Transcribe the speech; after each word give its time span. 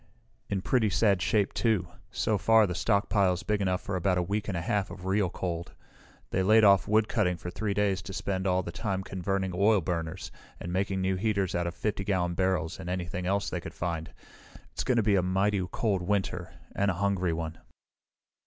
"In 0.49 0.63
pretty 0.63 0.89
sad 0.89 1.21
shape, 1.21 1.53
too. 1.53 1.87
So 2.09 2.39
far, 2.39 2.65
the 2.65 2.73
stockpile 2.73 3.33
is 3.33 3.43
big 3.43 3.61
enough 3.61 3.81
for 3.81 3.95
about 3.95 4.17
a 4.17 4.23
week 4.23 4.47
and 4.47 4.57
a 4.57 4.61
half 4.61 4.89
of 4.89 5.05
real 5.05 5.29
cold. 5.29 5.73
They 6.31 6.41
laid 6.41 6.63
off 6.63 6.87
woodcutting 6.87 7.37
for 7.37 7.51
three 7.51 7.75
days 7.75 8.01
to 8.01 8.13
spend 8.13 8.47
all 8.47 8.63
the 8.63 8.71
time 8.71 9.03
converting 9.03 9.51
oil 9.53 9.79
burners, 9.79 10.31
and 10.59 10.73
making 10.73 11.01
new 11.01 11.17
heaters 11.17 11.53
out 11.53 11.67
of 11.67 11.75
50 11.75 12.03
gallon 12.03 12.33
barrels 12.33 12.79
and 12.79 12.89
anything 12.89 13.27
else 13.27 13.51
they 13.51 13.61
could 13.61 13.75
find. 13.75 14.11
It's 14.71 14.83
going 14.83 14.95
to 14.95 15.03
be 15.03 15.17
a 15.17 15.21
mighty 15.21 15.63
cold 15.71 16.01
winter 16.01 16.51
and 16.75 16.89
a 16.89 16.95
hungry 16.95 17.33
one." 17.33 17.59